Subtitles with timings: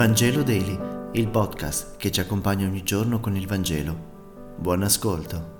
[0.00, 0.78] Vangelo Daily,
[1.12, 4.54] il podcast che ci accompagna ogni giorno con il Vangelo.
[4.56, 5.58] Buon ascolto.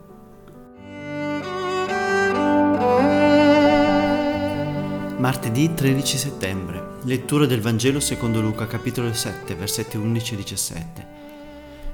[5.18, 6.82] Martedì 13 settembre.
[7.02, 11.06] Lettura del Vangelo secondo Luca, capitolo 7, versetti 11 e 17.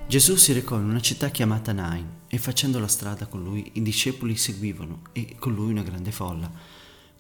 [0.07, 3.83] Gesù si recò in una città chiamata Nain e facendo la strada con lui i
[3.83, 6.49] discepoli seguivano e con lui una grande folla.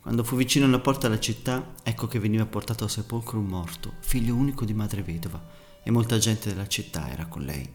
[0.07, 3.95] Quando fu vicino alla porta della città, ecco che veniva portato al sepolcro un morto,
[3.99, 5.45] figlio unico di madre vedova,
[5.83, 7.69] e molta gente della città era con lei.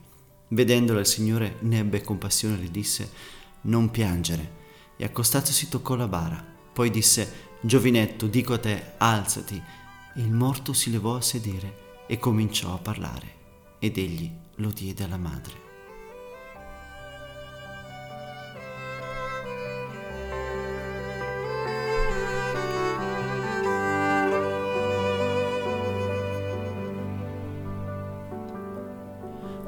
[0.47, 3.11] Vedendola il Signore ne ebbe compassione e le disse,
[3.63, 4.49] non piangere,
[4.95, 6.41] e accostatosi toccò la bara.
[6.71, 9.61] Poi disse, Giovinetto, dico a te, alzati.
[10.15, 13.35] E il morto si levò a sedere e cominciò a parlare,
[13.77, 15.70] ed egli lo diede alla madre.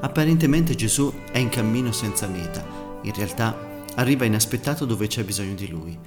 [0.04, 2.62] Apparentemente Gesù è in cammino senza meta,
[3.04, 5.98] in realtà arriva inaspettato dove c'è bisogno di lui.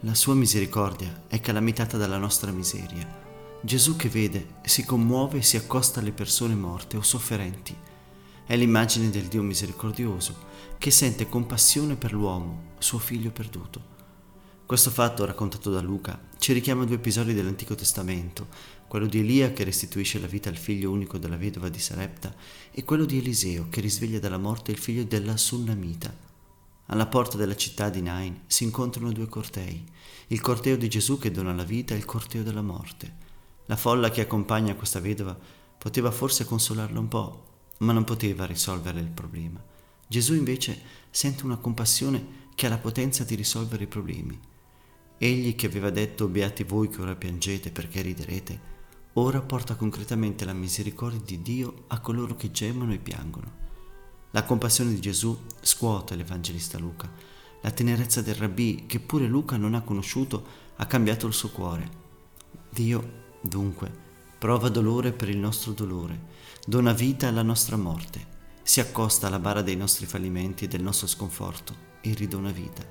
[0.00, 3.06] La sua misericordia è calamitata dalla nostra miseria.
[3.60, 7.76] Gesù che vede, si commuove e si accosta alle persone morte o sofferenti.
[8.46, 10.34] È l'immagine del Dio misericordioso,
[10.78, 13.90] che sente compassione per l'uomo, suo figlio perduto.
[14.64, 18.46] Questo fatto, raccontato da Luca, ci richiama due episodi dell'Antico Testamento,
[18.92, 22.34] quello di Elia che restituisce la vita al figlio unico della vedova di Sarepta
[22.70, 26.14] e quello di Eliseo che risveglia dalla morte il figlio della Sunnamita.
[26.88, 29.82] Alla porta della città di Nain si incontrano due cortei,
[30.26, 33.16] il corteo di Gesù che dona la vita e il corteo della morte.
[33.64, 35.38] La folla che accompagna questa vedova
[35.78, 37.44] poteva forse consolarla un po',
[37.78, 39.58] ma non poteva risolvere il problema.
[40.06, 44.38] Gesù invece sente una compassione che ha la potenza di risolvere i problemi.
[45.16, 48.71] Egli che aveva detto beati voi che ora piangete perché riderete,
[49.14, 53.60] ora porta concretamente la misericordia di Dio a coloro che gemono e piangono.
[54.30, 57.10] La compassione di Gesù scuote l'Evangelista Luca.
[57.60, 60.44] La tenerezza del rabbì, che pure Luca non ha conosciuto,
[60.76, 62.00] ha cambiato il suo cuore.
[62.70, 63.92] Dio, dunque,
[64.38, 66.30] prova dolore per il nostro dolore,
[66.66, 68.26] dona vita alla nostra morte,
[68.62, 72.82] si accosta alla bara dei nostri fallimenti e del nostro sconforto e ridona vita.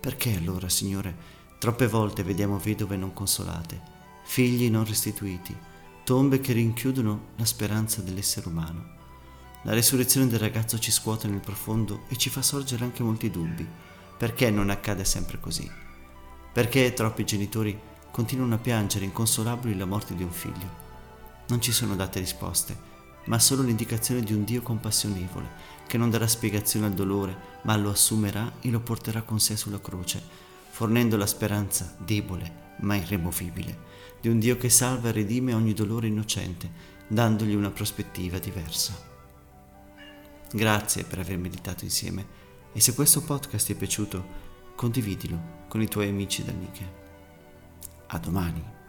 [0.00, 1.16] Perché allora, Signore,
[1.58, 3.98] troppe volte vediamo vedove non consolate?
[4.30, 5.52] Figli non restituiti,
[6.04, 8.84] tombe che rinchiudono la speranza dell'essere umano.
[9.62, 13.66] La resurrezione del ragazzo ci scuote nel profondo e ci fa sorgere anche molti dubbi.
[14.16, 15.68] Perché non accade sempre così?
[16.52, 17.76] Perché troppi genitori
[18.12, 20.76] continuano a piangere inconsolabili la morte di un figlio?
[21.48, 22.78] Non ci sono date risposte,
[23.24, 25.48] ma solo l'indicazione di un Dio compassionevole,
[25.88, 29.80] che non darà spiegazione al dolore, ma lo assumerà e lo porterà con sé sulla
[29.80, 30.22] croce,
[30.70, 33.78] fornendo la speranza debole ma irremovibile,
[34.20, 36.70] di un Dio che salva e redime ogni dolore innocente,
[37.08, 39.08] dandogli una prospettiva diversa.
[40.52, 42.38] Grazie per aver meditato insieme
[42.72, 46.98] e se questo podcast ti è piaciuto, condividilo con i tuoi amici ed amiche.
[48.08, 48.79] A domani.